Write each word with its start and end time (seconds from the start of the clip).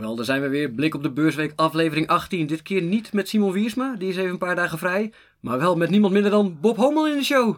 Jawel, 0.00 0.16
daar 0.16 0.24
zijn 0.24 0.40
we 0.40 0.48
weer. 0.48 0.70
Blik 0.70 0.94
op 0.94 1.02
de 1.02 1.10
beursweek 1.10 1.52
aflevering 1.56 2.06
18. 2.06 2.46
Dit 2.46 2.62
keer 2.62 2.82
niet 2.82 3.12
met 3.12 3.28
Simon 3.28 3.52
Wiersma, 3.52 3.94
die 3.98 4.08
is 4.08 4.16
even 4.16 4.30
een 4.30 4.38
paar 4.38 4.54
dagen 4.54 4.78
vrij. 4.78 5.12
Maar 5.40 5.58
wel 5.58 5.76
met 5.76 5.90
niemand 5.90 6.12
minder 6.12 6.30
dan 6.30 6.58
Bob 6.60 6.76
Hommel 6.76 7.08
in 7.08 7.16
de 7.16 7.24
show. 7.24 7.56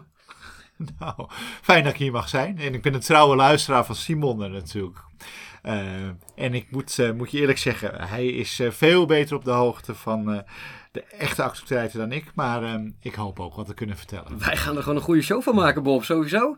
Nou, 0.99 1.27
fijn 1.61 1.83
dat 1.83 1.93
ik 1.93 1.99
hier 1.99 2.11
mag 2.11 2.29
zijn. 2.29 2.59
En 2.59 2.73
ik 2.73 2.81
ben 2.81 2.93
een 2.93 2.99
trouwe 2.99 3.35
luisteraar 3.35 3.85
van 3.85 3.95
Simon 3.95 4.37
natuurlijk. 4.37 4.97
Uh, 5.63 5.75
en 6.35 6.53
ik 6.53 6.65
moet, 6.69 6.97
uh, 6.97 7.11
moet 7.11 7.31
je 7.31 7.39
eerlijk 7.39 7.57
zeggen, 7.57 8.07
hij 8.07 8.25
is 8.25 8.59
uh, 8.59 8.71
veel 8.71 9.05
beter 9.05 9.35
op 9.35 9.45
de 9.45 9.51
hoogte 9.51 9.95
van 9.95 10.43
de 10.91 11.03
echte 11.03 11.43
actualiteiten 11.43 11.99
dan 11.99 12.11
ik. 12.11 12.25
Maar 12.35 12.81
ik 13.01 13.15
hoop 13.15 13.39
ook 13.39 13.55
wat 13.55 13.65
te 13.65 13.73
kunnen 13.73 13.97
vertellen. 13.97 14.39
Wij 14.39 14.57
gaan 14.57 14.75
er 14.75 14.81
gewoon 14.81 14.97
een 14.97 15.03
goede 15.03 15.21
show 15.21 15.41
van 15.41 15.55
maken, 15.55 15.83
Bob, 15.83 16.03
sowieso. 16.03 16.55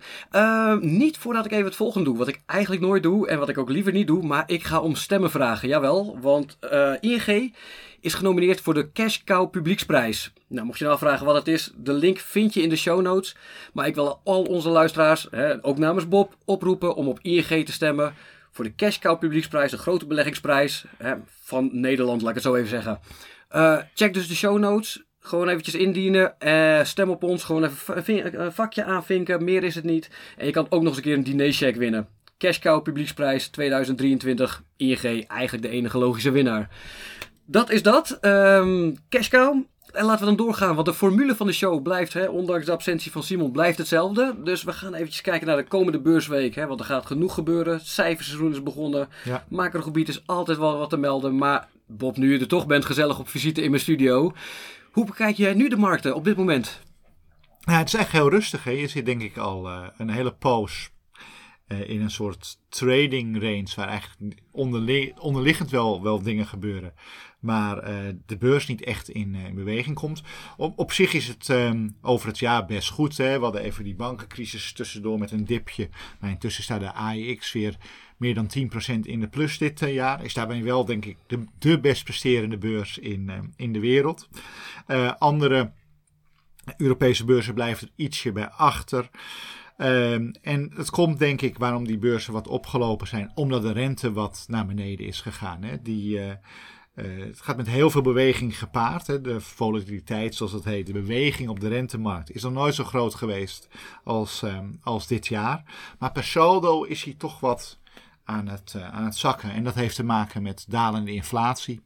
Niet 0.79 1.17
voordat 1.17 1.45
ik 1.45 1.51
even 1.51 1.65
het 1.65 1.75
volgende 1.75 2.09
doe. 2.09 2.17
Wat 2.17 2.27
ik 2.27 2.41
eigenlijk 2.45 2.81
nooit 2.81 3.03
doe 3.03 3.27
en 3.27 3.39
wat 3.39 3.49
ik 3.49 3.57
ook 3.57 3.69
liever 3.69 3.91
niet 3.91 4.07
doe. 4.07 4.23
Maar 4.23 4.43
ik 4.47 4.63
ga 4.63 4.79
om 4.79 4.95
stemmen 4.95 5.31
vragen, 5.31 5.67
jawel. 5.67 6.17
Want 6.21 6.57
uh, 6.71 6.93
ING 6.99 7.55
is 7.99 8.13
genomineerd 8.13 8.61
voor 8.61 8.73
de 8.73 8.91
Cash 8.91 9.17
Cow 9.23 9.49
Publieksprijs. 9.49 10.33
Nou, 10.47 10.65
mocht 10.65 10.79
je 10.79 10.85
nou 10.85 10.97
vragen 10.97 11.25
wat 11.25 11.35
het 11.35 11.47
is, 11.47 11.71
de 11.75 11.93
link 11.93 12.17
vind 12.17 12.53
je 12.53 12.61
in 12.61 12.69
de 12.69 12.75
show 12.75 13.01
notes. 13.01 13.35
Maar 13.73 13.87
ik 13.87 13.95
wil 13.95 14.19
al 14.23 14.43
onze 14.43 14.69
luisteraars, 14.69 15.27
hè, 15.31 15.65
ook 15.65 15.77
namens 15.77 16.07
Bob, 16.07 16.35
oproepen 16.45 16.95
om 16.95 17.07
op 17.07 17.19
ING 17.21 17.65
te 17.65 17.71
stemmen 17.71 18.13
voor 18.55 18.65
de 18.65 18.75
Cash 18.75 18.99
Cow 18.99 19.19
Publieksprijs, 19.19 19.71
de 19.71 19.77
grote 19.77 20.05
beleggingsprijs 20.05 20.85
hè, 20.97 21.15
van 21.27 21.69
Nederland, 21.71 22.21
laat 22.21 22.29
ik 22.29 22.35
het 22.35 22.43
zo 22.43 22.55
even 22.55 22.69
zeggen. 22.69 22.99
Uh, 23.55 23.77
check 23.93 24.13
dus 24.13 24.27
de 24.27 24.35
show 24.35 24.59
notes. 24.59 25.03
Gewoon 25.19 25.47
eventjes 25.47 25.75
indienen. 25.75 26.35
Uh, 26.39 26.83
stem 26.83 27.09
op 27.09 27.23
ons. 27.23 27.43
Gewoon 27.43 27.63
even 27.63 28.41
een 28.43 28.51
vakje 28.53 28.83
aanvinken. 28.83 29.43
Meer 29.43 29.63
is 29.63 29.75
het 29.75 29.83
niet. 29.83 30.09
En 30.37 30.45
je 30.45 30.51
kan 30.51 30.65
ook 30.69 30.81
nog 30.81 30.87
eens 30.87 30.97
een 30.97 31.03
keer 31.03 31.13
een 31.13 31.23
dinercheck 31.23 31.75
winnen. 31.75 32.07
Cash 32.37 32.59
Cow 32.59 32.81
Publieksprijs 32.81 33.47
2023. 33.47 34.63
ING 34.77 35.27
eigenlijk 35.27 35.63
de 35.63 35.69
enige 35.69 35.97
logische 35.97 36.31
winnaar. 36.31 36.69
Dat 37.45 37.69
is 37.69 37.83
dat. 37.83 38.17
Um, 38.21 38.95
Cash 39.09 39.27
Cow. 39.27 39.63
En 39.95 40.05
laten 40.05 40.19
we 40.19 40.35
dan 40.35 40.45
doorgaan, 40.45 40.75
want 40.75 40.87
de 40.87 40.93
formule 40.93 41.35
van 41.35 41.47
de 41.47 41.53
show 41.53 41.81
blijft, 41.81 42.13
hè, 42.13 42.25
ondanks 42.25 42.65
de 42.65 42.71
absentie 42.71 43.11
van 43.11 43.23
Simon, 43.23 43.51
blijft 43.51 43.77
hetzelfde. 43.77 44.35
Dus 44.43 44.63
we 44.63 44.73
gaan 44.73 44.93
eventjes 44.93 45.21
kijken 45.21 45.47
naar 45.47 45.55
de 45.55 45.67
komende 45.67 45.99
beursweek, 45.99 46.55
hè, 46.55 46.67
want 46.67 46.79
er 46.79 46.85
gaat 46.85 47.05
genoeg 47.05 47.33
gebeuren. 47.33 47.79
Cijferseizoen 47.79 48.51
is 48.51 48.63
begonnen. 48.63 49.07
Ja. 49.23 49.45
Macrogebied 49.47 50.07
is 50.07 50.23
altijd 50.25 50.57
wel 50.57 50.77
wat 50.77 50.89
te 50.89 50.97
melden, 50.97 51.37
maar 51.37 51.67
Bob, 51.87 52.17
nu 52.17 52.33
je 52.33 52.39
er 52.39 52.47
toch 52.47 52.67
bent, 52.67 52.85
gezellig 52.85 53.19
op 53.19 53.29
visite 53.29 53.61
in 53.61 53.69
mijn 53.69 53.81
studio. 53.81 54.33
Hoe 54.91 55.05
bekijk 55.05 55.35
jij 55.35 55.53
nu 55.53 55.69
de 55.69 55.77
markten 55.77 56.15
op 56.15 56.23
dit 56.23 56.37
moment? 56.37 56.81
Nou, 57.65 57.77
het 57.77 57.87
is 57.87 57.93
echt 57.93 58.11
heel 58.11 58.29
rustig. 58.29 58.63
Hè? 58.63 58.71
Je 58.71 58.87
zit 58.87 59.05
denk 59.05 59.21
ik 59.21 59.37
al 59.37 59.67
uh, 59.67 59.87
een 59.97 60.09
hele 60.09 60.31
poos 60.31 60.89
uh, 61.67 61.89
in 61.89 62.01
een 62.01 62.11
soort 62.11 62.59
trading 62.69 63.41
range 63.41 63.71
waar 63.75 63.87
eigenlijk 63.87 64.41
onderli 64.51 65.13
onderliggend 65.19 65.69
wel, 65.69 66.03
wel 66.03 66.21
dingen 66.21 66.45
gebeuren. 66.45 66.93
Maar 67.39 67.89
uh, 67.89 68.13
de 68.25 68.37
beurs 68.37 68.67
niet 68.67 68.83
echt 68.83 69.09
in, 69.09 69.35
in 69.35 69.55
beweging 69.55 69.95
komt. 69.95 70.23
Op, 70.57 70.79
op 70.79 70.91
zich 70.91 71.13
is 71.13 71.27
het 71.27 71.47
um, 71.47 71.97
over 72.01 72.27
het 72.27 72.39
jaar 72.39 72.65
best 72.65 72.89
goed. 72.89 73.17
Hè? 73.17 73.37
We 73.37 73.43
hadden 73.43 73.61
even 73.61 73.83
die 73.83 73.95
bankencrisis 73.95 74.73
tussendoor 74.73 75.19
met 75.19 75.31
een 75.31 75.45
dipje. 75.45 75.89
Maar 76.19 76.29
intussen 76.29 76.63
staat 76.63 76.79
de 76.79 76.93
AEX 76.93 77.51
weer 77.51 77.77
meer 78.17 78.33
dan 78.33 78.49
10% 78.95 78.99
in 79.01 79.19
de 79.19 79.27
plus 79.27 79.57
dit 79.57 79.79
jaar. 79.79 80.23
Is 80.23 80.33
daarbij 80.33 80.63
wel, 80.63 80.85
denk 80.85 81.05
ik, 81.05 81.17
de, 81.27 81.43
de 81.59 81.79
best 81.79 82.03
presterende 82.03 82.57
beurs 82.57 82.97
in, 82.97 83.53
in 83.55 83.73
de 83.73 83.79
wereld. 83.79 84.29
Andere 85.17 85.71
Europese 86.77 87.25
beurzen 87.25 87.53
blijven 87.53 87.87
er 87.87 87.93
ietsje 87.95 88.31
bij 88.31 88.49
achter. 88.49 89.09
Um, 89.77 90.31
en 90.41 90.71
het 90.75 90.89
komt 90.89 91.19
denk 91.19 91.41
ik 91.41 91.57
waarom 91.57 91.85
die 91.85 91.97
beurzen 91.97 92.33
wat 92.33 92.47
opgelopen 92.47 93.07
zijn, 93.07 93.31
omdat 93.35 93.61
de 93.61 93.71
rente 93.71 94.11
wat 94.11 94.45
naar 94.47 94.65
beneden 94.65 95.05
is 95.05 95.21
gegaan. 95.21 95.63
Hè. 95.63 95.81
Die, 95.81 96.17
uh, 96.17 96.31
het 96.95 97.41
gaat 97.41 97.57
met 97.57 97.67
heel 97.67 97.89
veel 97.89 98.01
beweging 98.01 98.57
gepaard. 98.57 99.07
Hè. 99.07 99.21
De 99.21 99.41
volatiliteit, 99.41 100.35
zoals 100.35 100.51
het 100.51 100.63
heet, 100.63 100.85
de 100.85 100.93
beweging 100.93 101.49
op 101.49 101.59
de 101.59 101.67
rentemarkt, 101.67 102.31
is 102.31 102.43
nog 102.43 102.53
nooit 102.53 102.75
zo 102.75 102.83
groot 102.83 103.15
geweest 103.15 103.67
als, 104.03 104.41
um, 104.41 104.79
als 104.83 105.07
dit 105.07 105.27
jaar. 105.27 105.63
Maar 105.99 106.11
per 106.11 106.23
saldo 106.23 106.83
is 106.83 107.03
hij 107.03 107.15
toch 107.17 107.39
wat 107.39 107.77
aan 108.25 108.47
het, 108.47 108.73
uh, 108.75 108.93
aan 108.93 109.03
het 109.03 109.15
zakken. 109.15 109.51
En 109.51 109.63
dat 109.63 109.75
heeft 109.75 109.95
te 109.95 110.03
maken 110.03 110.41
met 110.41 110.65
dalende 110.67 111.13
inflatie. 111.13 111.81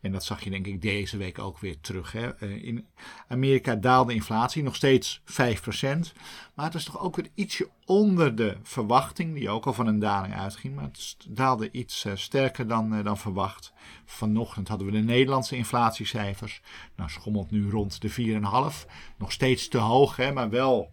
En 0.00 0.12
dat 0.12 0.24
zag 0.24 0.44
je 0.44 0.50
denk 0.50 0.66
ik 0.66 0.82
deze 0.82 1.16
week 1.16 1.38
ook 1.38 1.58
weer 1.58 1.80
terug. 1.80 2.12
Hè. 2.12 2.42
Uh, 2.42 2.64
in 2.64 2.86
Amerika 3.28 3.74
daalde 3.74 4.14
inflatie 4.14 4.62
nog 4.62 4.74
steeds 4.74 5.20
5%. 5.24 6.12
Maar 6.54 6.64
het 6.64 6.74
is 6.74 6.84
toch 6.84 7.00
ook 7.00 7.16
weer 7.16 7.28
ietsje 7.34 7.68
onder 7.84 8.36
de 8.36 8.56
verwachting, 8.62 9.34
die 9.34 9.50
ook 9.50 9.66
al 9.66 9.72
van 9.72 9.86
een 9.86 9.98
daling 9.98 10.34
uitging. 10.34 10.74
Maar 10.74 10.84
het 10.84 11.16
daalde 11.28 11.70
iets 11.70 12.04
uh, 12.04 12.12
sterker 12.16 12.68
dan, 12.68 13.02
dan 13.02 13.18
verwacht. 13.18 13.72
Vanochtend 14.04 14.68
hadden 14.68 14.86
we 14.86 14.92
de 14.92 14.98
Nederlandse 14.98 15.56
inflatiecijfers. 15.56 16.62
Nou 16.96 17.10
schommelt 17.10 17.50
nu 17.50 17.70
rond 17.70 18.00
de 18.00 18.10
4,5. 18.10 18.90
Nog 19.18 19.32
steeds 19.32 19.68
te 19.68 19.78
hoog, 19.78 20.16
hè, 20.16 20.32
maar 20.32 20.50
wel 20.50 20.92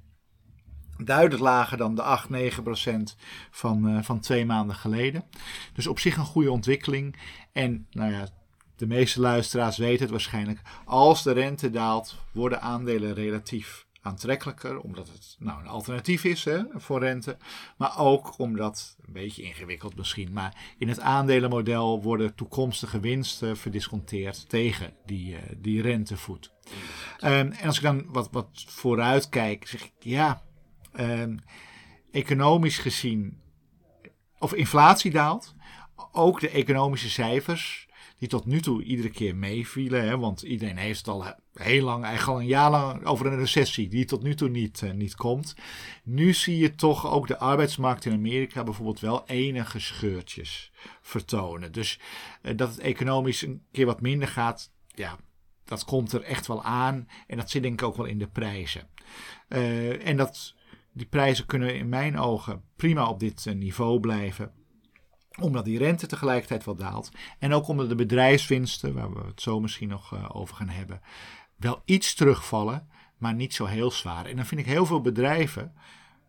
duidelijk 1.06 1.42
lager 1.42 1.78
dan 1.78 1.96
de 1.96 2.02
8, 2.02 2.30
9 2.30 2.64
procent 2.64 3.16
van, 3.52 3.90
uh, 3.90 4.02
van 4.02 4.20
twee 4.20 4.46
maanden 4.46 4.76
geleden. 4.76 5.24
Dus 5.74 5.88
op 5.88 6.00
zich 6.00 6.18
een 6.18 6.26
goede 6.26 6.52
ontwikkeling. 6.52 7.16
En 7.52 7.88
nou 7.92 8.12
ja, 8.12 8.28
de 8.76 8.88
meeste 8.88 9.20
luisteraars 9.20 9.78
weten 9.78 10.02
het 10.02 10.10
waarschijnlijk. 10.10 10.62
Als 10.86 11.24
de 11.24 11.32
rente 11.32 11.70
daalt, 11.70 12.18
worden 12.32 12.62
aandelen 12.62 13.14
relatief 13.14 13.86
aantrekkelijker, 14.02 14.80
omdat 14.80 15.08
het 15.08 15.36
nou 15.40 15.60
een 15.60 15.68
alternatief 15.68 16.24
is 16.24 16.46
hè, 16.46 16.62
voor 16.74 17.00
rente. 17.00 17.38
Maar 17.78 18.00
ook 18.00 18.40
omdat, 18.40 18.96
een 19.06 19.14
beetje 19.14 19.44
ingewikkeld 19.44 19.96
misschien, 19.96 20.34
maar 20.34 20.74
in 20.78 20.88
het 20.88 21.00
aandelenmodel 21.00 22.02
worden 22.02 22.36
toekomstige 22.36 23.00
winsten 23.00 23.58
verdisconteerd 23.58 24.50
tegen 24.50 24.94
die, 25.06 25.34
uh, 25.34 25.40
die 25.58 25.82
rentevoet. 25.82 26.52
Um, 27.24 27.52
en 27.52 27.68
als 27.68 27.78
ik 27.78 27.84
dan 27.84 28.06
wat, 28.08 28.28
wat 28.32 28.48
vooruit 28.54 29.30
kijk, 29.30 29.68
zeg 29.68 29.84
ik 29.84 29.94
ja 30.00 30.42
economisch 32.12 32.78
gezien, 32.78 33.40
of 34.40 34.54
inflatie 34.54 35.12
daalt, 35.12 35.56
ook 36.12 36.40
de 36.40 36.50
economische 36.50 37.10
cijfers, 37.10 37.90
die 38.22 38.30
tot 38.30 38.46
nu 38.46 38.62
toe 38.62 38.84
iedere 38.84 39.10
keer 39.10 39.36
meevielen, 39.36 40.04
hè, 40.04 40.18
want 40.18 40.42
iedereen 40.42 40.78
heeft 40.78 40.98
het 40.98 41.08
al 41.08 41.26
heel 41.54 41.84
lang, 41.84 42.04
eigenlijk 42.04 42.38
al 42.38 42.42
een 42.42 42.50
jaar 42.50 42.72
lang 42.72 43.06
over 43.06 43.26
een 43.26 43.38
recessie, 43.38 43.88
die 43.88 44.06
tot 44.06 44.24
nu 44.24 44.36
toe 44.36 44.50
niet, 44.50 44.82
uh, 44.82 44.92
niet 44.92 45.16
komt. 45.16 45.56
Nu 46.04 46.34
zie 46.34 46.58
je 46.58 46.76
toch 46.76 47.08
ook 47.12 47.28
de 47.28 47.38
arbeidsmarkt 47.38 48.06
in 48.06 48.14
Amerika 48.14 48.64
bijvoorbeeld 48.64 49.00
wel 49.00 49.28
enige 49.28 49.80
scheurtjes 49.80 50.72
vertonen. 51.02 51.72
Dus 51.72 52.00
uh, 52.42 52.58
dat 52.58 52.70
het 52.70 52.80
economisch 52.80 53.42
een 53.42 53.64
keer 53.72 53.86
wat 53.86 54.02
minder 54.02 54.28
gaat, 54.28 54.72
ja, 54.88 55.18
dat 55.66 55.86
komt 55.86 56.12
er 56.12 56.24
echt 56.24 56.48
wel 56.48 56.64
aan. 56.64 57.08
En 57.28 57.38
dat 57.38 57.50
zit 57.50 57.62
denk 57.62 57.82
ik 57.82 57.88
ook 57.88 57.98
wel 57.98 58.06
in 58.06 58.20
de 58.20 58.28
prijzen. 58.28 58.88
Uh, 59.50 60.08
en 60.08 60.18
dat 60.18 60.56
die 60.94 61.06
prijzen 61.06 61.46
kunnen 61.46 61.76
in 61.76 61.90
mijn 61.90 62.18
ogen 62.18 62.64
prima 62.76 63.10
op 63.10 63.20
dit 63.20 63.46
uh, 63.46 63.54
niveau 63.54 64.00
blijven 64.00 64.52
omdat 65.40 65.66
die 65.66 65.78
rente 65.78 66.08
tegelijkertijd 66.08 66.66
wel 66.66 66.76
daalt. 66.76 67.12
En 67.40 67.54
ook 67.54 67.68
omdat 67.68 67.90
de 67.90 67.96
bedrijfswinsten, 67.96 68.94
waar 68.94 69.14
we 69.14 69.20
het 69.26 69.42
zo 69.42 69.60
misschien 69.60 69.90
nog 69.90 70.14
uh, 70.14 70.30
over 70.34 70.56
gaan 70.56 70.70
hebben, 70.70 71.02
wel 71.56 71.82
iets 71.86 72.14
terugvallen, 72.14 72.88
maar 73.18 73.34
niet 73.34 73.54
zo 73.54 73.66
heel 73.66 73.92
zwaar. 73.92 74.26
En 74.26 74.36
dan 74.36 74.46
vind 74.46 74.62
ik 74.62 74.68
heel 74.68 74.86
veel 74.86 75.02
bedrijven 75.02 75.74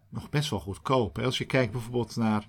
nog 0.09 0.31
best 0.31 0.51
wel 0.51 0.61
goedkoop. 0.61 1.19
Als 1.19 1.39
je 1.39 1.45
kijkt 1.45 1.73
bijvoorbeeld 1.73 2.17
naar, 2.17 2.47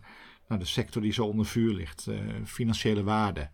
de 0.47 0.65
sector 0.65 1.01
die 1.01 1.13
zo 1.13 1.25
onder 1.25 1.45
vuur 1.45 1.73
ligt, 1.73 2.07
uh, 2.09 2.19
financiële 2.45 3.03
waarde. 3.03 3.49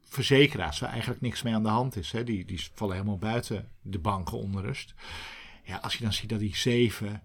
Verzekeraars, 0.00 0.78
waar 0.78 0.90
eigenlijk 0.90 1.20
niks 1.20 1.42
mee 1.42 1.54
aan 1.54 1.62
de 1.62 1.68
hand 1.68 1.96
is, 1.96 2.14
die, 2.24 2.44
die 2.44 2.68
vallen 2.74 2.94
helemaal 2.94 3.18
buiten 3.18 3.68
de 3.82 3.98
banken 3.98 4.38
onrust. 4.38 4.94
Ja, 5.62 5.76
als 5.76 5.96
je 5.96 6.02
dan 6.02 6.12
ziet 6.12 6.28
dat 6.28 6.38
die 6.38 6.56
7, 6.56 7.22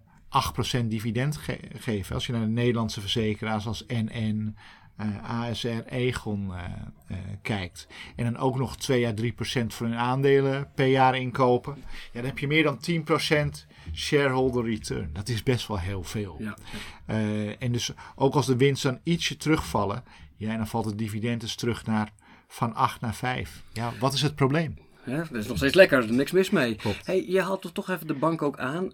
8% 0.81 0.85
dividend 0.85 1.37
ge 1.37 1.59
geven. 1.77 2.15
Als 2.15 2.25
je 2.25 2.31
naar 2.31 2.41
de 2.41 2.47
Nederlandse 2.47 3.01
verzekeraars 3.01 3.65
als 3.65 3.85
NN, 3.87 4.55
uh, 5.01 5.23
ASR, 5.23 5.83
Egon 5.89 6.51
uh, 6.51 6.63
uh, 7.11 7.17
kijkt. 7.41 7.87
En 8.15 8.23
dan 8.23 8.37
ook 8.37 8.57
nog 8.57 8.77
2 8.77 9.07
à 9.07 9.13
3% 9.21 9.25
voor 9.67 9.87
hun 9.87 9.97
aandelen 9.97 10.71
per 10.75 10.85
jaar 10.85 11.17
inkopen. 11.17 11.75
Ja, 11.85 12.11
dan 12.11 12.25
heb 12.25 12.39
je 12.39 12.47
meer 12.47 12.63
dan 12.63 12.79
10% 12.89 13.65
shareholder 13.93 14.65
return. 14.65 15.09
Dat 15.13 15.29
is 15.29 15.43
best 15.43 15.67
wel 15.67 15.79
heel 15.79 16.03
veel. 16.03 16.35
Ja. 16.39 16.57
en 17.59 17.71
dus 17.71 17.91
ook 18.15 18.35
als 18.35 18.45
de 18.45 18.57
winsten 18.57 18.91
dan 18.91 19.01
ietsje 19.03 19.37
terugvallen. 19.37 20.03
Ja, 20.35 20.57
dan 20.57 20.67
valt 20.67 20.85
het 20.85 20.97
dividend 20.97 21.41
dus 21.41 21.55
terug 21.55 21.85
naar 21.85 22.11
van 22.47 22.75
8 22.75 23.01
naar 23.01 23.15
5. 23.15 23.63
Ja, 23.73 23.93
wat 23.99 24.13
is 24.13 24.21
het 24.21 24.35
probleem? 24.35 24.77
Dat 25.17 25.35
is 25.35 25.47
nog 25.47 25.57
steeds 25.57 25.73
lekker, 25.73 25.97
er 25.97 26.03
is 26.03 26.09
niks 26.09 26.31
mis 26.31 26.49
mee. 26.49 26.77
Hey, 27.03 27.25
je 27.27 27.41
haalt 27.41 27.73
toch 27.73 27.89
even 27.89 28.07
de 28.07 28.13
bank 28.13 28.41
ook 28.41 28.59
aan. 28.59 28.83
Um, 28.83 28.91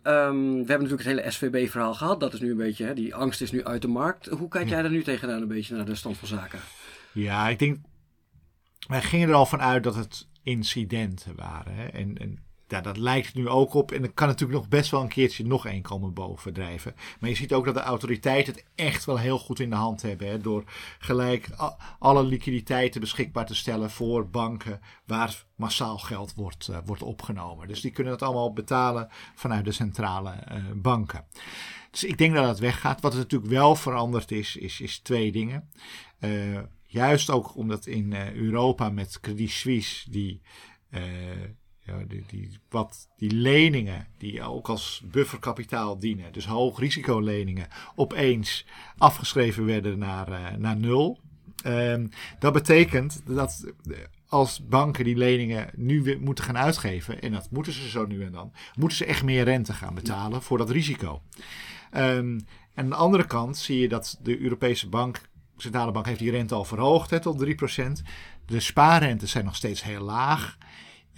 we 0.51 0.57
hebben 0.57 0.65
natuurlijk 0.65 1.03
het 1.03 1.07
hele 1.07 1.31
SVB-verhaal 1.31 1.93
gehad. 1.93 2.19
Dat 2.19 2.33
is 2.33 2.39
nu 2.39 2.51
een 2.51 2.57
beetje, 2.57 2.85
hè, 2.85 2.93
die 2.93 3.15
angst 3.15 3.41
is 3.41 3.51
nu 3.51 3.63
uit 3.63 3.81
de 3.81 3.87
markt. 3.87 4.25
Hoe 4.25 4.47
kijk 4.47 4.69
jij 4.69 4.83
er 4.83 4.89
nu 4.89 5.03
tegenaan 5.03 5.41
een 5.41 5.47
beetje 5.47 5.75
naar 5.75 5.85
de 5.85 5.95
stand 5.95 6.17
van 6.17 6.27
zaken? 6.27 6.59
Ja, 7.11 7.49
ik 7.49 7.59
denk, 7.59 7.77
wij 8.87 9.01
gingen 9.01 9.29
er 9.29 9.35
al 9.35 9.45
van 9.45 9.61
uit 9.61 9.83
dat 9.83 9.95
het 9.95 10.27
incidenten 10.43 11.35
waren. 11.35 11.75
Hè? 11.75 11.85
En, 11.85 12.17
en 12.17 12.39
ja, 12.67 12.81
dat 12.81 12.97
lijkt 12.97 13.33
nu 13.33 13.49
ook 13.49 13.73
op. 13.73 13.91
En 13.91 14.03
er 14.03 14.11
kan 14.11 14.27
natuurlijk 14.27 14.59
nog 14.59 14.67
best 14.67 14.91
wel 14.91 15.01
een 15.01 15.07
keertje 15.07 15.45
nog 15.45 15.65
één 15.65 15.81
komen 15.81 16.13
bovendrijven. 16.13 16.95
Maar 17.19 17.29
je 17.29 17.35
ziet 17.35 17.53
ook 17.53 17.65
dat 17.65 17.73
de 17.73 17.79
autoriteiten 17.79 18.53
het 18.53 18.65
echt 18.75 19.05
wel 19.05 19.17
heel 19.17 19.39
goed 19.39 19.59
in 19.59 19.69
de 19.69 19.75
hand 19.75 20.01
hebben. 20.01 20.27
Hè, 20.27 20.39
door 20.39 20.63
gelijk 20.99 21.49
alle 21.99 22.23
liquiditeiten 22.23 23.01
beschikbaar 23.01 23.45
te 23.45 23.55
stellen 23.55 23.91
voor 23.91 24.29
banken 24.29 24.81
waar 25.05 25.45
massaal 25.55 25.97
geld 25.97 26.33
wordt, 26.33 26.67
uh, 26.67 26.77
wordt 26.85 27.01
opgenomen. 27.01 27.67
Dus 27.67 27.81
die 27.81 27.91
kunnen 27.91 28.13
dat 28.13 28.27
allemaal 28.27 28.53
betalen 28.53 29.07
vanuit 29.35 29.65
de 29.65 29.71
centrale 29.71 30.43
uh, 30.51 30.63
banken. 30.75 31.25
Dus 31.91 32.03
ik 32.03 32.17
denk 32.17 32.33
dat 32.33 32.47
het 32.47 32.59
weggaat. 32.59 33.01
Wat 33.01 33.13
er 33.13 33.19
natuurlijk 33.19 33.51
wel 33.51 33.75
veranderd 33.75 34.31
is, 34.31 34.55
is, 34.55 34.81
is 34.81 34.99
twee 34.99 35.31
dingen. 35.31 35.69
Uh, 36.19 36.59
juist 36.85 37.29
ook 37.29 37.55
omdat 37.55 37.85
in 37.85 38.13
Europa 38.35 38.89
met 38.89 39.19
Credit 39.19 39.49
Suisse 39.49 40.11
die 40.11 40.41
ja, 41.85 42.03
die, 42.07 42.23
die, 42.27 42.49
wat 42.69 43.09
die 43.17 43.31
leningen, 43.31 44.07
die 44.17 44.41
ook 44.41 44.69
als 44.69 45.03
bufferkapitaal 45.11 45.99
dienen, 45.99 46.33
dus 46.33 46.45
hoog 46.45 46.79
risicoleningen, 46.79 47.67
opeens 47.95 48.65
afgeschreven 48.97 49.65
werden 49.65 49.97
naar, 49.97 50.29
uh, 50.29 50.51
naar 50.57 50.77
nul. 50.77 51.19
Um, 51.65 52.09
dat 52.39 52.53
betekent 52.53 53.21
dat 53.25 53.73
als 54.27 54.67
banken 54.67 55.03
die 55.03 55.17
leningen 55.17 55.69
nu 55.75 56.01
weer 56.03 56.19
moeten 56.19 56.43
gaan 56.43 56.57
uitgeven, 56.57 57.21
en 57.21 57.31
dat 57.31 57.51
moeten 57.51 57.73
ze 57.73 57.89
zo 57.89 58.05
nu 58.05 58.23
en 58.23 58.31
dan, 58.31 58.51
moeten 58.75 58.97
ze 58.97 59.05
echt 59.05 59.23
meer 59.23 59.43
rente 59.43 59.73
gaan 59.73 59.93
betalen 59.93 60.41
voor 60.41 60.57
dat 60.57 60.69
risico. 60.69 61.21
Um, 61.93 62.45
en 62.73 62.83
aan 62.83 62.89
de 62.89 62.95
andere 62.95 63.25
kant 63.25 63.57
zie 63.57 63.79
je 63.79 63.87
dat 63.87 64.19
de 64.21 64.39
Europese 64.41 64.89
bank, 64.89 65.21
centrale 65.57 65.91
bank 65.91 66.05
heeft 66.05 66.19
die 66.19 66.31
rente 66.31 66.55
al 66.55 66.65
verhoogd 66.65 67.09
hè, 67.09 67.19
tot 67.19 67.45
3%. 67.45 67.49
De 68.45 68.59
spaarrentes 68.59 69.31
zijn 69.31 69.45
nog 69.45 69.55
steeds 69.55 69.83
heel 69.83 70.03
laag. 70.03 70.57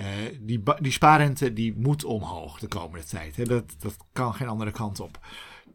Uh, 0.01 0.05
die, 0.39 0.63
die 0.79 0.91
spaarrente 0.91 1.53
die 1.53 1.73
moet 1.77 2.03
omhoog 2.03 2.59
de 2.59 2.67
komende 2.67 3.05
tijd. 3.05 3.35
Hè. 3.35 3.43
Dat, 3.43 3.75
dat 3.79 3.97
kan 4.11 4.33
geen 4.33 4.47
andere 4.47 4.71
kant 4.71 4.99
op. 4.99 5.19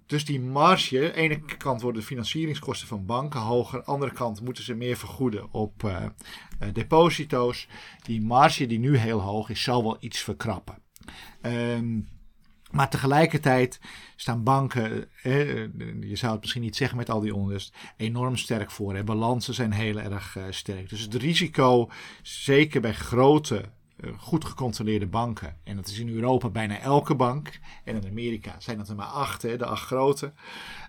Dus 0.06 0.24
die 0.24 0.40
marge, 0.40 1.12
ene 1.12 1.40
kant 1.56 1.80
worden 1.80 2.00
de 2.00 2.06
financieringskosten 2.06 2.88
van 2.88 3.06
banken 3.06 3.40
hoger, 3.40 3.82
andere 3.82 4.12
kant 4.12 4.40
moeten 4.40 4.64
ze 4.64 4.74
meer 4.74 4.96
vergoeden 4.96 5.52
op 5.52 5.82
uh, 5.82 5.96
uh, 6.62 6.68
deposito's. 6.72 7.68
Die 8.02 8.22
marge 8.22 8.66
die 8.66 8.78
nu 8.78 8.96
heel 8.96 9.20
hoog 9.20 9.48
is, 9.48 9.62
zal 9.62 9.82
wel 9.82 9.96
iets 10.00 10.20
verkrappen. 10.20 10.78
Um, 11.42 12.08
maar 12.70 12.90
tegelijkertijd 12.90 13.80
staan 14.16 14.42
banken, 14.42 15.08
je 16.00 16.16
zou 16.16 16.32
het 16.32 16.40
misschien 16.40 16.62
niet 16.62 16.76
zeggen 16.76 16.96
met 16.96 17.10
al 17.10 17.20
die 17.20 17.34
onrust, 17.34 17.74
enorm 17.96 18.36
sterk 18.36 18.70
voor. 18.70 18.94
Hè. 18.94 19.04
Balansen 19.04 19.54
zijn 19.54 19.72
heel 19.72 19.98
erg 20.00 20.36
sterk. 20.50 20.88
Dus 20.88 21.00
het 21.00 21.14
risico, 21.14 21.90
zeker 22.22 22.80
bij 22.80 22.94
grote 22.94 23.56
eh, 23.56 23.81
goed 24.16 24.44
gecontroleerde 24.44 25.06
banken. 25.06 25.56
En 25.64 25.76
dat 25.76 25.88
is 25.88 25.98
in 25.98 26.08
Europa 26.08 26.50
bijna 26.50 26.78
elke 26.78 27.14
bank. 27.14 27.60
En 27.84 27.96
in 27.96 28.10
Amerika 28.10 28.54
zijn 28.58 28.78
dat 28.78 28.88
er 28.88 28.96
maar 28.96 29.06
acht, 29.06 29.42
hè, 29.42 29.56
de 29.56 29.66
acht 29.66 29.86
grote. 29.86 30.32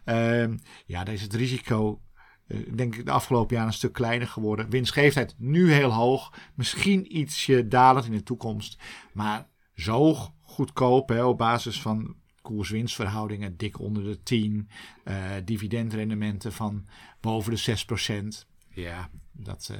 Uh, 0.05 0.47
ja, 0.85 1.03
daar 1.03 1.13
is 1.13 1.21
het 1.21 1.33
risico, 1.33 2.01
uh, 2.47 2.75
denk 2.75 2.95
ik, 2.95 3.05
de 3.05 3.11
afgelopen 3.11 3.53
jaren 3.53 3.71
een 3.71 3.77
stuk 3.77 3.93
kleiner 3.93 4.27
geworden. 4.27 4.69
Winstgevendheid 4.69 5.35
nu 5.37 5.71
heel 5.71 5.91
hoog. 5.91 6.33
Misschien 6.55 7.17
ietsje 7.17 7.67
dalend 7.67 8.05
in 8.05 8.11
de 8.11 8.23
toekomst. 8.23 8.81
Maar 9.13 9.47
zo 9.75 10.13
goedkoop 10.41 11.09
hè, 11.09 11.23
op 11.23 11.37
basis 11.37 11.81
van 11.81 12.15
koers-winstverhoudingen 12.41 13.57
dik 13.57 13.79
onder 13.79 14.03
de 14.03 14.23
10. 14.23 14.69
Uh, 15.05 15.15
dividendrendementen 15.45 16.53
van 16.53 16.85
boven 17.19 17.53
de 17.55 18.45
6%. 18.45 18.47
Ja, 18.69 19.09
dat, 19.31 19.71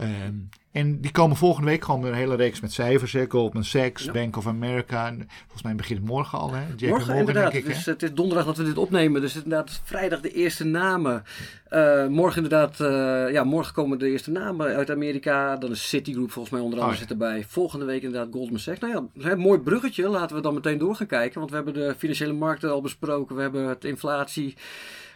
uh, 0.00 0.28
en 0.72 1.00
die 1.00 1.10
komen 1.10 1.36
volgende 1.36 1.70
week 1.70 1.84
gewoon 1.84 2.04
een 2.04 2.14
hele 2.14 2.34
reeks 2.34 2.60
met 2.60 2.72
cijfers. 2.72 3.12
Hè? 3.12 3.24
Goldman 3.28 3.64
Sachs, 3.64 4.10
Bank 4.10 4.36
of 4.36 4.46
America. 4.46 5.14
Volgens 5.40 5.62
mij 5.62 5.74
begint 5.74 5.98
het 5.98 6.08
morgen 6.08 6.38
al. 6.38 6.52
Hè? 6.52 6.60
Morgen, 6.60 6.88
Morgan, 6.88 7.16
inderdaad. 7.16 7.54
Ik, 7.54 7.66
dus, 7.66 7.86
het 7.86 8.02
is 8.02 8.12
donderdag 8.14 8.46
dat 8.46 8.56
we 8.56 8.64
dit 8.64 8.78
opnemen. 8.78 9.20
Dus 9.20 9.34
inderdaad 9.34 9.80
vrijdag 9.84 10.20
de 10.20 10.32
eerste 10.32 10.64
namen. 10.64 11.24
Uh, 11.70 12.06
morgen 12.06 12.42
inderdaad, 12.42 12.80
uh, 12.80 13.32
ja, 13.32 13.44
morgen 13.44 13.74
komen 13.74 13.98
de 13.98 14.10
eerste 14.10 14.30
namen 14.30 14.66
uit 14.76 14.90
Amerika. 14.90 15.56
Dan 15.56 15.70
is 15.70 15.88
Citigroup 15.88 16.30
volgens 16.30 16.54
mij 16.54 16.62
onder 16.62 16.78
andere 16.78 16.94
oh, 16.94 17.00
ja. 17.00 17.06
zit 17.06 17.20
erbij. 17.20 17.44
Volgende 17.48 17.84
week 17.84 18.02
inderdaad 18.02 18.32
Goldman 18.32 18.58
Sachs. 18.58 18.80
Nou 18.80 19.08
ja, 19.14 19.30
een 19.30 19.38
mooi 19.38 19.58
bruggetje. 19.58 20.08
Laten 20.08 20.36
we 20.36 20.42
dan 20.42 20.54
meteen 20.54 20.78
door 20.78 20.96
gaan 20.96 21.06
kijken. 21.06 21.38
Want 21.38 21.50
we 21.50 21.56
hebben 21.56 21.74
de 21.74 21.94
financiële 21.98 22.32
markten 22.32 22.70
al 22.70 22.80
besproken. 22.80 23.36
We 23.36 23.42
hebben 23.42 23.68
het 23.68 23.84
inflatie 23.84 24.54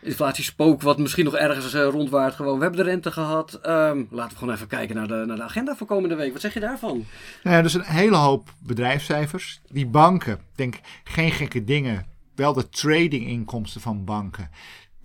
inflatiespook 0.06 0.82
wat 0.82 0.99
misschien 0.99 1.25
nog 1.25 1.37
ergens 1.37 1.75
uh, 1.75 1.85
rondwaart. 1.85 2.35
Gewoon, 2.35 2.56
we 2.56 2.62
hebben 2.62 2.85
de 2.85 2.91
rente 2.91 3.12
gehad. 3.12 3.61
Um, 3.67 4.08
laten 4.11 4.32
we 4.32 4.38
gewoon 4.38 4.55
even 4.55 4.67
kijken 4.67 4.97
naar 4.97 5.08
de, 5.08 5.25
naar 5.26 5.37
de 5.37 5.43
agenda 5.46 5.76
voor 5.76 5.87
komende 5.87 6.14
week. 6.14 6.32
Wat 6.32 6.40
zeg 6.40 6.54
je 6.54 6.60
daarvan? 6.60 7.04
Nou 7.43 7.56
ja, 7.56 7.62
dus 7.62 7.75
een 7.75 7.82
hele 7.82 8.16
hoop 8.16 8.52
bedrijfscijfers. 8.58 9.60
Die 9.69 9.87
banken, 9.87 10.40
denk 10.54 10.81
geen 11.04 11.31
gekke 11.31 11.64
dingen. 11.64 12.06
Wel 12.34 12.52
de 12.52 12.69
tradinginkomsten 12.69 13.81
van 13.81 14.04
banken 14.04 14.50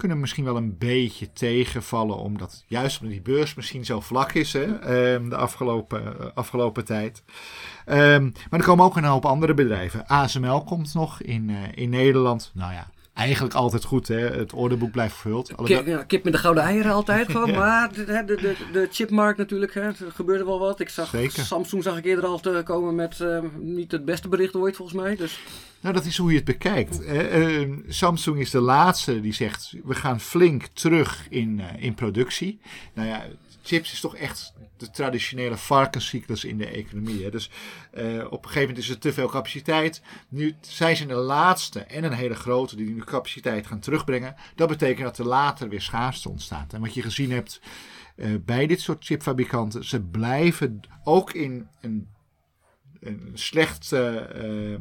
kunnen 0.01 0.19
misschien 0.19 0.43
wel 0.43 0.55
een 0.55 0.77
beetje 0.77 1.33
tegenvallen, 1.33 2.17
omdat 2.17 2.63
juist 2.67 2.99
omdat 2.99 3.13
die 3.13 3.33
beurs 3.33 3.53
misschien 3.53 3.85
zo 3.85 3.99
vlak 3.99 4.31
is 4.31 4.53
hè, 4.53 4.63
um, 5.13 5.29
de 5.29 5.35
afgelopen, 5.35 6.03
uh, 6.03 6.25
afgelopen 6.33 6.85
tijd. 6.85 7.23
Um, 7.85 8.33
maar 8.49 8.59
er 8.59 8.65
komen 8.65 8.85
ook 8.85 8.97
een 8.97 9.03
hoop 9.03 9.25
andere 9.25 9.53
bedrijven. 9.53 10.07
ASML 10.07 10.63
komt 10.63 10.93
nog 10.93 11.21
in, 11.21 11.49
uh, 11.49 11.57
in 11.73 11.89
Nederland. 11.89 12.51
Nou 12.53 12.73
ja, 12.73 12.89
eigenlijk 13.13 13.55
altijd 13.55 13.83
goed. 13.83 14.07
Hè? 14.07 14.19
Het 14.19 14.53
ordeboek 14.53 14.91
blijft 14.91 15.13
vervuld. 15.13 15.55
Kip, 15.63 15.85
ja, 15.85 16.03
kip 16.03 16.23
met 16.23 16.33
de 16.33 16.39
gouden 16.39 16.63
eieren 16.63 16.91
altijd 16.91 17.29
gewoon. 17.31 17.51
ja. 17.51 17.59
Maar 17.59 17.93
de, 17.93 18.05
de, 18.05 18.35
de, 18.35 18.55
de 18.71 18.87
chipmarkt 18.91 19.37
natuurlijk. 19.37 19.73
Hè? 19.73 19.81
Er 19.81 19.95
gebeurde 20.13 20.45
wel 20.45 20.59
wat. 20.59 20.79
Ik 20.79 20.89
zag 20.89 21.09
Zeker. 21.09 21.43
Samsung 21.43 21.83
zag 21.83 21.97
ik 21.97 22.05
eerder 22.05 22.25
al 22.25 22.39
te 22.39 22.61
komen 22.63 22.95
met 22.95 23.19
uh, 23.19 23.39
niet 23.59 23.91
het 23.91 24.05
beste 24.05 24.29
bericht 24.29 24.55
ooit 24.55 24.75
volgens 24.75 25.01
mij. 25.01 25.15
Dus. 25.15 25.39
Nou, 25.81 25.93
dat 25.93 26.05
is 26.05 26.17
hoe 26.17 26.29
je 26.29 26.35
het 26.35 26.45
bekijkt. 26.45 27.01
Uh, 27.01 27.77
Samsung 27.87 28.39
is 28.39 28.49
de 28.49 28.59
laatste 28.59 29.21
die 29.21 29.33
zegt: 29.33 29.75
we 29.83 29.95
gaan 29.95 30.19
flink 30.19 30.65
terug 30.65 31.27
in, 31.29 31.59
uh, 31.59 31.83
in 31.83 31.93
productie. 31.93 32.59
Nou 32.93 33.07
ja, 33.07 33.25
chips 33.63 33.91
is 33.91 33.99
toch 33.99 34.15
echt 34.15 34.53
de 34.77 34.89
traditionele 34.91 35.57
varkenscyclus 35.57 36.43
in 36.43 36.57
de 36.57 36.67
economie. 36.67 37.23
Hè? 37.23 37.29
Dus 37.29 37.49
uh, 37.93 38.25
op 38.25 38.43
een 38.43 38.49
gegeven 38.49 38.61
moment 38.61 38.77
is 38.77 38.89
er 38.89 38.97
te 38.97 39.13
veel 39.13 39.27
capaciteit. 39.27 40.01
Nu 40.29 40.55
zijn 40.61 40.95
ze 40.95 41.05
de 41.05 41.13
laatste 41.13 41.79
en 41.79 42.03
een 42.03 42.13
hele 42.13 42.35
grote 42.35 42.75
die 42.75 42.89
nu 42.89 42.99
capaciteit 42.99 43.67
gaan 43.67 43.79
terugbrengen. 43.79 44.35
Dat 44.55 44.67
betekent 44.67 45.05
dat 45.05 45.17
er 45.17 45.25
later 45.25 45.69
weer 45.69 45.81
schaarste 45.81 46.29
ontstaat. 46.29 46.73
En 46.73 46.81
wat 46.81 46.93
je 46.93 47.01
gezien 47.01 47.31
hebt 47.31 47.61
uh, 48.15 48.35
bij 48.45 48.67
dit 48.67 48.81
soort 48.81 49.05
chipfabrikanten, 49.05 49.85
ze 49.85 50.01
blijven 50.01 50.79
ook 51.03 51.33
in 51.33 51.67
een, 51.81 52.07
een 52.99 53.31
slecht 53.33 53.91
uh, 53.91 54.75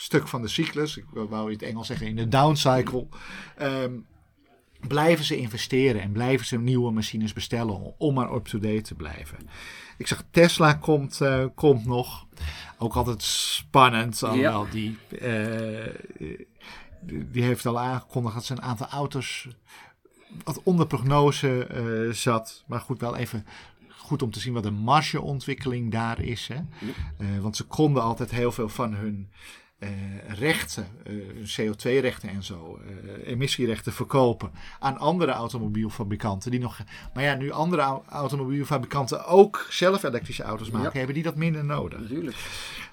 stuk 0.00 0.28
van 0.28 0.42
de 0.42 0.48
cyclus, 0.48 0.96
ik 0.96 1.04
wou 1.12 1.46
in 1.46 1.52
het 1.52 1.62
Engels 1.62 1.86
zeggen 1.86 2.06
in 2.06 2.16
de 2.16 2.28
down 2.28 2.54
cycle. 2.54 3.06
Um, 3.62 4.06
blijven 4.86 5.24
ze 5.24 5.36
investeren 5.36 6.02
en 6.02 6.12
blijven 6.12 6.46
ze 6.46 6.58
nieuwe 6.58 6.92
machines 6.92 7.32
bestellen 7.32 7.98
om 7.98 8.14
maar 8.14 8.34
up-to-date 8.34 8.82
te 8.82 8.94
blijven. 8.94 9.38
Ik 9.96 10.06
zag 10.06 10.24
Tesla 10.30 10.74
komt, 10.74 11.20
uh, 11.20 11.44
komt 11.54 11.84
nog. 11.86 12.26
Ook 12.78 12.94
altijd 12.94 13.22
spannend. 13.22 14.22
Alhoewel 14.22 14.64
ja. 14.64 14.70
die, 14.70 14.98
uh, 15.22 15.94
die 17.32 17.42
heeft 17.42 17.66
al 17.66 17.78
aangekondigd 17.78 18.34
dat 18.34 18.44
ze 18.44 18.52
een 18.52 18.62
aantal 18.62 18.86
auto's 18.86 19.48
wat 20.44 20.62
onder 20.62 20.86
prognose 20.86 21.68
uh, 21.74 22.12
zat. 22.12 22.64
Maar 22.66 22.80
goed, 22.80 23.00
wel 23.00 23.16
even 23.16 23.46
goed 23.88 24.22
om 24.22 24.30
te 24.30 24.40
zien 24.40 24.52
wat 24.52 24.62
de 24.62 24.70
margeontwikkeling 24.70 25.92
daar 25.92 26.20
is. 26.20 26.48
Hè? 26.48 26.54
Ja. 26.54 27.40
want 27.40 27.56
ze 27.56 27.64
konden 27.64 28.02
altijd 28.02 28.30
heel 28.30 28.52
veel 28.52 28.68
van 28.68 28.94
hun 28.94 29.30
rechten, 30.28 30.86
uh, 31.06 31.24
CO2-rechten 31.46 32.28
en 32.28 32.42
zo, 32.42 32.80
uh, 33.04 33.28
emissierechten 33.28 33.92
verkopen 33.92 34.50
aan 34.78 34.98
andere 34.98 35.32
automobielfabrikanten. 35.32 36.50
Die 36.50 36.60
nog, 36.60 36.78
maar 37.14 37.24
ja, 37.24 37.34
nu 37.34 37.50
andere 37.50 38.00
automobielfabrikanten 38.08 39.26
ook 39.26 39.66
zelf 39.70 40.02
elektrische 40.02 40.42
auto's 40.42 40.70
maken, 40.70 40.90
ja. 40.92 40.96
hebben 40.98 41.14
die 41.14 41.24
dat 41.24 41.36
minder 41.36 41.64
nodig. 41.64 42.00
Natuurlijk. 42.00 42.36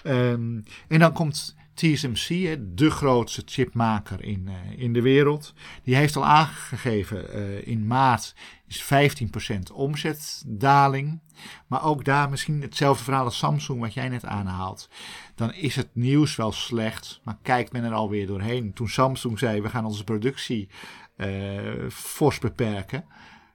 Um, 0.04 0.64
en 0.88 0.98
dan 0.98 1.12
komt 1.12 1.56
TSMC, 1.76 2.56
de 2.76 2.90
grootste 2.90 3.42
chipmaker 3.44 4.24
in, 4.24 4.48
in 4.76 4.92
de 4.92 5.02
wereld. 5.02 5.54
Die 5.82 5.96
heeft 5.96 6.16
al 6.16 6.24
aangegeven 6.24 7.64
in 7.66 7.86
maart 7.86 8.34
is 8.66 8.84
15% 8.84 9.72
omzetdaling. 9.72 11.20
Maar 11.66 11.84
ook 11.84 12.04
daar 12.04 12.30
misschien 12.30 12.62
hetzelfde 12.62 13.04
verhaal 13.04 13.24
als 13.24 13.38
Samsung, 13.38 13.80
wat 13.80 13.94
jij 13.94 14.08
net 14.08 14.24
aanhaalt. 14.24 14.88
Dan 15.34 15.52
is 15.52 15.76
het 15.76 15.88
nieuws 15.92 16.36
wel 16.36 16.52
slecht, 16.52 17.20
maar 17.24 17.38
kijkt 17.42 17.72
men 17.72 17.84
er 17.84 17.92
alweer 17.92 18.26
doorheen. 18.26 18.72
Toen 18.72 18.88
Samsung 18.88 19.38
zei: 19.38 19.60
we 19.60 19.68
gaan 19.68 19.84
onze 19.84 20.04
productie 20.04 20.68
uh, 21.16 21.88
fors 21.90 22.38
beperken, 22.38 23.04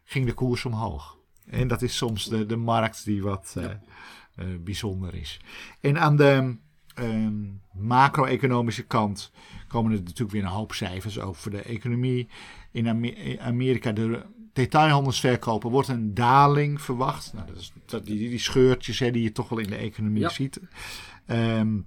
ging 0.04 0.26
de 0.26 0.34
koers 0.34 0.66
omhoog. 0.66 1.18
En 1.46 1.68
dat 1.68 1.82
is 1.82 1.98
soms 1.98 2.26
de, 2.26 2.46
de 2.46 2.56
markt 2.56 3.06
die 3.06 3.24
wat 3.24 3.56
uh, 3.58 3.64
uh, 3.64 4.46
bijzonder 4.60 5.16
is. 5.16 5.40
En 5.82 6.00
aan 6.00 6.16
de 6.16 6.58
um, 7.00 7.62
macro-economische 7.74 8.84
kant 8.84 9.32
komen 9.68 9.92
er 9.92 9.98
natuurlijk 9.98 10.32
weer 10.32 10.44
een 10.44 10.48
hoop 10.48 10.74
cijfers 10.74 11.20
over 11.20 11.52
de 11.52 11.62
economie. 11.62 12.28
In 12.72 12.90
Amerika 13.40 13.92
de 13.92 14.26
detailhandelsverkopen 14.54 15.70
wordt 15.70 15.88
een 15.88 16.14
daling 16.14 16.82
verwacht. 16.82 17.34
Nou, 17.34 17.48
dat 17.48 17.58
is, 17.58 17.74
dat, 17.86 18.06
die, 18.06 18.30
die 18.30 18.40
scheurtjes 18.40 19.00
hè, 19.00 19.12
die 19.12 19.24
je 19.24 19.32
toch 19.32 19.50
wel 19.50 19.60
in 19.60 19.70
de 19.70 19.76
economie 19.76 20.22
ja. 20.22 20.30
ziet. 20.30 20.60
Um, 21.28 21.86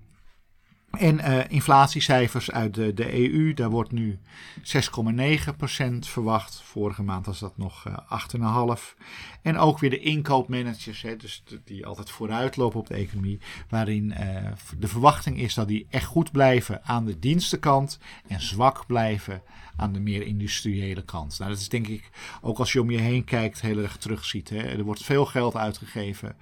En 0.99 1.19
uh, 1.19 1.41
inflatiecijfers 1.49 2.51
uit 2.51 2.75
de, 2.75 2.95
de, 2.95 3.33
EU, 3.33 3.55
daar 3.55 3.71
wordt 3.71 3.93
nu 3.93 4.19
6,9% 4.59 5.99
verwacht. 5.99 6.63
Vorige 6.65 7.03
maand 7.03 7.27
was 7.27 7.39
dat 7.39 7.57
nog 7.57 7.85
uh, 7.87 7.97
8,5%. 8.77 9.03
En 9.43 9.59
ook 9.59 9.79
weer 9.79 9.91
de 9.91 9.99
inkoopmanagers, 9.99 11.03
hè, 11.03 11.17
dus 11.17 11.43
die 11.65 11.87
altijd 11.87 12.11
vooruitlopen 12.11 12.81
op 12.81 12.87
de 12.87 12.95
economie, 12.95 13.41
waarin 13.69 14.15
uh, 14.21 14.53
de 14.79 14.89
verwachting 14.89 15.39
is 15.41 15.55
dat 15.55 15.69
die 15.69 15.87
echt 15.91 16.07
goed 16.07 16.33
blijven 16.33 16.85
aan 16.85 17.05
de 17.05 17.19
dienstenkant 17.19 17.99
en 18.27 18.41
zwak 18.41 18.87
blijven 18.87 19.43
aan 19.77 19.93
de 19.93 20.01
meer 20.01 20.23
industriële 20.27 21.05
kant. 21.05 21.39
Nou, 21.39 21.51
dat 21.51 21.61
is 21.61 21.69
denk 21.69 21.87
ik, 21.87 22.11
ook 22.41 22.59
als 22.59 22.73
je 22.73 22.81
om 22.81 22.91
je 22.91 22.99
heen 22.99 23.25
kijkt, 23.25 23.61
heel 23.61 23.79
erg 23.79 23.97
terugziet. 23.97 24.49
Hè. 24.49 24.59
Er 24.59 24.85
wordt 24.85 25.05
veel 25.05 25.27
geld 25.27 25.57
uitgegeven 25.57 26.37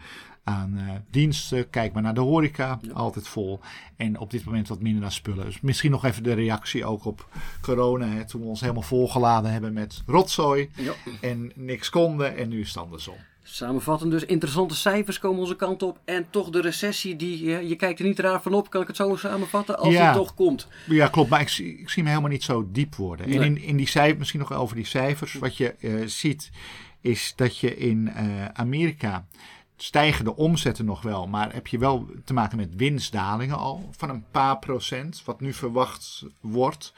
aan 0.44 0.74
uh, 0.76 0.92
diensten. 1.10 1.70
Kijk 1.70 1.92
maar 1.92 2.02
naar 2.02 2.14
de 2.14 2.20
horeca, 2.20 2.80
altijd 2.92 3.28
vol. 3.28 3.60
En 3.96 4.18
op 4.18 4.30
dit 4.30 4.44
moment 4.44 4.68
wat 4.68 4.80
minder 4.80 5.02
naar 5.02 5.12
spullen. 5.12 5.44
Dus 5.44 5.60
misschien 5.60 5.90
nog 5.90 6.04
even 6.04 6.22
de 6.22 6.32
reactie 6.32 6.84
ook 6.84 7.04
op 7.04 7.28
corona. 7.60 8.06
Hè, 8.06 8.26
toen 8.26 8.40
we 8.40 8.46
ons 8.46 8.60
helemaal 8.60 8.82
volgeladen 8.82 9.52
hebben 9.52 9.72
met 9.72 10.02
rotzooi. 10.06 10.70
Ja. 10.76 10.92
En 11.20 11.52
niks 11.54 11.90
konden. 11.90 12.36
En 12.36 12.48
nu 12.48 12.60
is 12.60 12.68
het 12.68 12.76
andersom. 12.76 13.16
Samenvattend 13.44 14.10
dus, 14.10 14.24
interessante 14.24 14.74
cijfers 14.74 15.18
komen 15.18 15.40
onze 15.40 15.56
kant 15.56 15.82
op. 15.82 16.00
En 16.04 16.26
toch 16.30 16.50
de 16.50 16.60
recessie, 16.60 17.16
die, 17.16 17.44
je, 17.44 17.68
je 17.68 17.76
kijkt 17.76 17.98
er 17.98 18.06
niet 18.06 18.18
raar 18.18 18.42
van 18.42 18.54
op, 18.54 18.70
kan 18.70 18.80
ik 18.80 18.86
het 18.86 18.96
zo 18.96 19.16
samenvatten, 19.16 19.78
als 19.78 19.94
ja. 19.94 20.12
die 20.12 20.20
toch 20.20 20.34
komt. 20.34 20.68
Ja, 20.86 21.08
klopt. 21.08 21.30
Maar 21.30 21.40
ik, 21.40 21.48
zie, 21.48 21.78
ik 21.78 21.88
zie 21.88 22.02
me 22.02 22.08
helemaal 22.08 22.30
niet 22.30 22.42
zo 22.42 22.68
diep 22.72 22.94
worden. 22.94 23.28
Nee. 23.28 23.38
En 23.38 23.44
in, 23.44 23.58
in 23.62 23.76
die 23.76 23.88
cijfers, 23.88 24.18
misschien 24.18 24.40
nog 24.40 24.52
over 24.52 24.76
die 24.76 24.86
cijfers. 24.86 25.34
Wat 25.34 25.56
je 25.56 25.74
uh, 25.80 26.06
ziet, 26.06 26.50
is 27.00 27.32
dat 27.36 27.58
je 27.58 27.76
in 27.76 28.12
uh, 28.16 28.44
Amerika 28.52 29.26
stijgen 29.82 30.24
de 30.24 30.36
omzetten 30.36 30.84
nog 30.84 31.02
wel, 31.02 31.26
maar 31.26 31.52
heb 31.52 31.66
je 31.66 31.78
wel 31.78 32.06
te 32.24 32.32
maken 32.32 32.56
met 32.56 32.76
winstdalingen 32.76 33.58
al 33.58 33.88
van 33.90 34.10
een 34.10 34.24
paar 34.30 34.58
procent, 34.58 35.22
wat 35.24 35.40
nu 35.40 35.52
verwacht 35.52 36.24
wordt. 36.40 36.92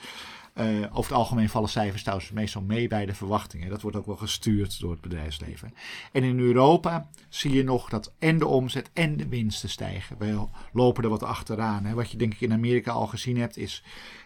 Uh, 0.54 0.66
over 0.92 1.10
het 1.10 1.20
algemeen 1.20 1.48
vallen 1.48 1.68
cijfers 1.68 2.02
trouwens 2.02 2.30
meestal 2.30 2.62
mee 2.62 2.88
bij 2.88 3.06
de 3.06 3.14
verwachtingen. 3.14 3.68
Dat 3.68 3.82
wordt 3.82 3.96
ook 3.96 4.06
wel 4.06 4.16
gestuurd 4.16 4.80
door 4.80 4.90
het 4.90 5.00
bedrijfsleven. 5.00 5.74
En 6.12 6.22
in 6.22 6.38
Europa 6.38 7.08
zie 7.28 7.52
je 7.52 7.64
nog 7.64 7.88
dat 7.88 8.12
en 8.18 8.38
de 8.38 8.46
omzet 8.46 8.90
en 8.92 9.16
de 9.16 9.28
winsten 9.28 9.68
stijgen. 9.68 10.18
We 10.18 10.46
lopen 10.72 11.04
er 11.04 11.10
wat 11.10 11.22
achteraan. 11.22 11.84
Hè. 11.84 11.94
Wat 11.94 12.10
je 12.10 12.16
denk 12.16 12.34
ik 12.34 12.40
in 12.40 12.52
Amerika 12.52 12.92
al 12.92 13.06
gezien 13.06 13.38
hebt 13.38 13.56
is 13.56 13.82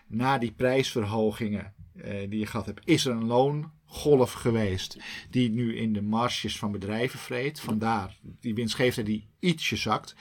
na 0.07 0.38
die 0.38 0.53
prijsverhogingen 0.53 1.73
uh, 1.95 2.05
die 2.31 2.38
je 2.38 2.47
gehad 2.47 2.67
hebt, 2.67 2.87
is 2.87 3.07
er 3.07 3.12
een 3.12 3.27
loongolf 3.88 4.33
geweest 4.33 4.99
die 5.30 5.50
nu 5.50 5.76
in 5.76 5.92
de 5.92 6.02
marges 6.02 6.59
van 6.59 6.73
bedrijven 6.73 7.18
vreet. 7.18 7.61
Vandaar 7.61 8.16
die 8.40 8.54
winstgevendheid 8.54 9.07
die 9.07 9.26
ietsje 9.38 9.76
zakt. 9.76 10.14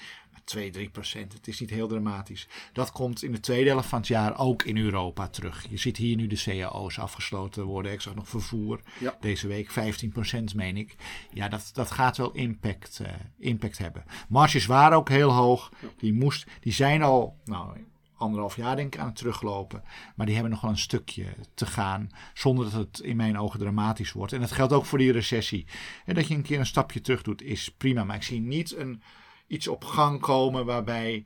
2, 0.43 0.69
3 0.69 0.89
procent. 0.89 1.33
Het 1.33 1.47
is 1.47 1.59
niet 1.59 1.69
heel 1.69 1.87
dramatisch. 1.87 2.47
Dat 2.73 2.91
komt 2.91 3.23
in 3.23 3.31
de 3.31 3.39
tweede 3.39 3.69
helft 3.69 3.89
van 3.89 3.99
het 3.99 4.07
jaar 4.07 4.39
ook 4.39 4.63
in 4.63 4.77
Europa 4.77 5.27
terug. 5.27 5.65
Je 5.69 5.77
ziet 5.77 5.97
hier 5.97 6.15
nu 6.15 6.27
de 6.27 6.41
cao's 6.43 6.99
afgesloten 6.99 7.63
worden. 7.63 7.91
Ik 7.91 8.01
zag 8.01 8.15
nog 8.15 8.29
vervoer. 8.29 8.79
Ja. 8.99 9.17
Deze 9.19 9.47
week 9.47 9.71
15 9.71 10.09
procent, 10.09 10.55
meen 10.55 10.77
ik. 10.77 10.95
Ja, 11.33 11.47
dat, 11.47 11.69
dat 11.73 11.91
gaat 11.91 12.17
wel 12.17 12.31
impact, 12.31 12.99
uh, 13.01 13.07
impact 13.39 13.77
hebben. 13.77 14.03
Marges 14.29 14.65
waren 14.65 14.97
ook 14.97 15.09
heel 15.09 15.31
hoog. 15.31 15.71
Die, 15.97 16.13
moest, 16.13 16.47
die 16.59 16.73
zijn 16.73 17.01
al, 17.01 17.37
nou, 17.45 17.77
anderhalf 18.17 18.55
jaar 18.55 18.75
denk 18.75 18.95
ik 18.95 18.99
aan 19.01 19.07
het 19.07 19.15
teruglopen. 19.15 19.83
Maar 20.15 20.25
die 20.25 20.35
hebben 20.35 20.53
nog 20.53 20.61
wel 20.61 20.71
een 20.71 20.77
stukje 20.77 21.25
te 21.53 21.65
gaan. 21.65 22.09
Zonder 22.33 22.65
dat 22.65 22.73
het 22.73 22.99
in 22.99 23.15
mijn 23.15 23.39
ogen 23.39 23.59
dramatisch 23.59 24.11
wordt. 24.11 24.33
En 24.33 24.39
dat 24.39 24.51
geldt 24.51 24.73
ook 24.73 24.85
voor 24.85 24.97
die 24.97 25.11
recessie. 25.11 25.65
En 26.05 26.15
dat 26.15 26.27
je 26.27 26.35
een 26.35 26.41
keer 26.41 26.59
een 26.59 26.65
stapje 26.65 27.01
terug 27.01 27.21
doet 27.21 27.41
is 27.41 27.69
prima. 27.69 28.03
Maar 28.03 28.15
ik 28.15 28.23
zie 28.23 28.41
niet 28.41 28.75
een 28.75 29.01
iets 29.47 29.67
op 29.67 29.83
gang 29.83 30.19
komen 30.19 30.65
waarbij 30.65 31.25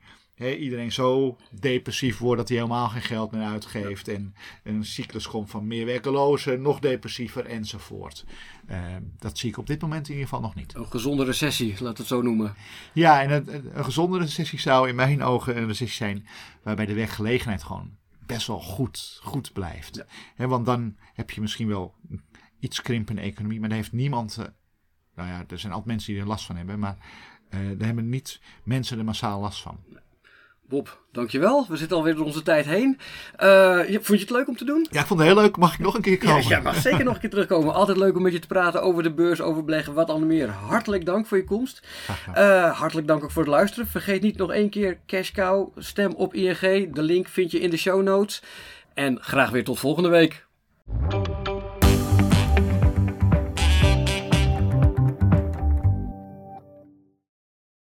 iedereen 0.50 0.92
zo 0.92 1.36
depressief 1.50 2.18
wordt 2.18 2.38
dat 2.38 2.48
hij 2.48 2.56
helemaal 2.56 2.88
geen 2.88 3.02
geld 3.02 3.32
meer 3.32 3.46
uitgeeft. 3.46 4.08
En 4.08 4.34
een 4.62 4.84
cyclus 4.84 5.28
komt 5.28 5.50
van 5.50 5.66
meer 5.66 5.86
werkelozen, 5.86 6.62
nog 6.62 6.78
depressiever 6.78 7.46
enzovoort. 7.46 8.24
Uh, 8.70 8.78
dat 9.18 9.38
zie 9.38 9.48
ik 9.48 9.58
op 9.58 9.66
dit 9.66 9.82
moment 9.82 10.06
in 10.06 10.12
ieder 10.12 10.28
geval 10.28 10.42
nog 10.42 10.54
niet. 10.54 10.74
Een 10.74 10.86
gezonde 10.86 11.24
recessie, 11.24 11.74
laat 11.78 11.98
het 11.98 12.06
zo 12.06 12.22
noemen. 12.22 12.54
Ja, 12.92 13.22
en 13.22 13.30
een, 13.30 13.78
een 13.78 13.84
gezonde 13.84 14.18
recessie 14.18 14.60
zou 14.60 14.88
in 14.88 14.94
mijn 14.94 15.22
ogen 15.22 15.56
een 15.56 15.66
recessie 15.66 16.06
zijn 16.06 16.26
waarbij 16.62 16.86
de 16.86 16.94
werkgelegenheid 16.94 17.62
gewoon 17.62 17.96
best 18.26 18.46
wel 18.46 18.60
goed, 18.60 19.20
goed 19.22 19.52
blijft. 19.52 19.96
Ja. 19.96 20.04
He, 20.34 20.46
want 20.46 20.66
dan 20.66 20.96
heb 21.14 21.30
je 21.30 21.40
misschien 21.40 21.68
wel 21.68 21.94
iets 22.58 22.82
krimpende 22.82 23.20
economie, 23.20 23.60
maar 23.60 23.68
daar 23.68 23.78
heeft 23.78 23.92
niemand. 23.92 24.36
Uh, 24.40 24.46
nou 25.14 25.28
ja, 25.28 25.44
er 25.48 25.58
zijn 25.58 25.72
altijd 25.72 25.90
mensen 25.90 26.12
die 26.12 26.22
er 26.22 26.28
last 26.28 26.44
van 26.44 26.56
hebben, 26.56 26.78
maar 26.78 26.96
uh, 27.50 27.78
daar 27.78 27.86
hebben 27.86 28.08
niet 28.08 28.40
mensen 28.64 28.98
er 28.98 29.04
massaal 29.04 29.40
last 29.40 29.62
van. 29.62 29.78
Bob, 30.72 30.98
dankjewel. 31.10 31.66
We 31.68 31.76
zitten 31.76 31.96
alweer 31.96 32.14
door 32.14 32.24
onze 32.24 32.42
tijd 32.42 32.66
heen. 32.66 32.98
Uh, 33.42 33.78
vond 33.78 34.06
je 34.06 34.16
het 34.16 34.30
leuk 34.30 34.48
om 34.48 34.56
te 34.56 34.64
doen? 34.64 34.86
Ja, 34.90 35.00
ik 35.00 35.06
vond 35.06 35.20
het 35.20 35.28
heel 35.28 35.38
leuk. 35.38 35.56
Mag 35.56 35.72
ik 35.72 35.78
nog 35.78 35.94
een 35.94 36.02
keer 36.02 36.18
komen? 36.18 36.42
Ja, 36.42 36.48
ja 36.48 36.60
mag 36.60 36.76
zeker 36.76 37.04
nog 37.04 37.14
een 37.14 37.20
keer 37.20 37.30
terugkomen. 37.30 37.74
Altijd 37.74 37.96
leuk 37.96 38.16
om 38.16 38.22
met 38.22 38.32
je 38.32 38.38
te 38.38 38.46
praten 38.46 38.82
over 38.82 39.02
de 39.02 39.12
beurs, 39.12 39.40
over 39.40 39.64
beleggen, 39.64 39.94
wat 39.94 40.06
dan 40.06 40.26
meer. 40.26 40.48
Hartelijk 40.48 41.04
dank 41.04 41.26
voor 41.26 41.36
je 41.36 41.44
komst. 41.44 41.82
Uh, 42.28 42.78
hartelijk 42.78 43.06
dank 43.06 43.24
ook 43.24 43.30
voor 43.30 43.42
het 43.42 43.50
luisteren. 43.50 43.86
Vergeet 43.86 44.22
niet 44.22 44.36
nog 44.36 44.52
één 44.52 44.70
keer 44.70 44.98
Cash 45.06 45.30
Cow, 45.30 45.68
stem 45.76 46.12
op 46.12 46.34
ING. 46.34 46.94
De 46.94 47.02
link 47.02 47.28
vind 47.28 47.50
je 47.50 47.60
in 47.60 47.70
de 47.70 47.76
show 47.76 48.02
notes. 48.02 48.42
En 48.94 49.18
graag 49.20 49.50
weer 49.50 49.64
tot 49.64 49.78
volgende 49.78 50.08
week. 50.08 50.46